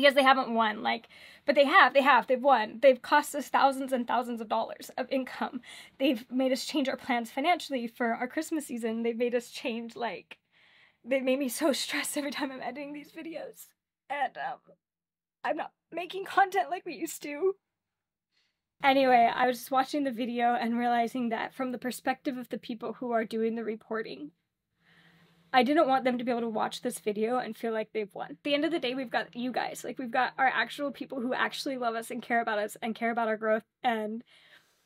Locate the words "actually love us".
31.34-32.10